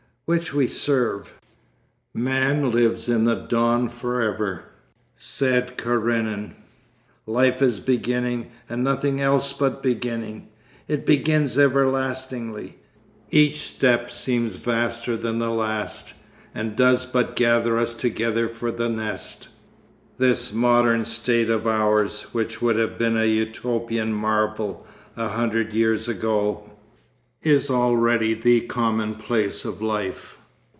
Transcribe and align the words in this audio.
Which 0.25 0.53
we 0.53 0.65
serve.... 0.65 1.33
'Man 2.13 2.71
lives 2.71 3.09
in 3.09 3.25
the 3.25 3.35
dawn 3.35 3.89
for 3.89 4.21
ever,' 4.21 4.63
said 5.17 5.77
Karenin. 5.77 6.55
'Life 7.27 7.61
is 7.61 7.81
beginning 7.81 8.49
and 8.69 8.81
nothing 8.81 9.19
else 9.19 9.51
but 9.51 9.83
beginning. 9.83 10.47
It 10.87 11.05
begins 11.05 11.57
everlastingly. 11.57 12.77
Each 13.29 13.59
step 13.59 14.09
seems 14.09 14.55
vaster 14.55 15.17
than 15.17 15.39
the 15.39 15.49
last, 15.51 16.13
and 16.55 16.77
does 16.77 17.05
but 17.05 17.35
gather 17.35 17.77
us 17.77 17.93
together 17.93 18.47
for 18.47 18.71
the 18.71 18.87
nest. 18.87 19.49
This 20.17 20.53
Modern 20.53 21.03
State 21.03 21.49
of 21.49 21.67
ours, 21.67 22.27
which 22.31 22.61
would 22.61 22.77
have 22.77 22.97
been 22.97 23.17
a 23.17 23.25
Utopian 23.27 24.13
marvel 24.13 24.87
a 25.17 25.27
hundred 25.27 25.73
years 25.73 26.07
ago, 26.07 26.69
is 27.43 27.71
already 27.71 28.35
the 28.35 28.61
commonplace 28.67 29.65
of 29.65 29.81
life. 29.81 30.37